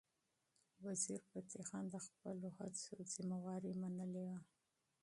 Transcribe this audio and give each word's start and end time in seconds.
وزیرفتح 0.85 1.61
خان 1.69 1.85
د 1.89 1.95
خپلو 2.05 2.47
هڅو 2.57 2.89
مسؤلیت 3.01 3.63
منلی 3.81 4.23
و. 4.25 4.29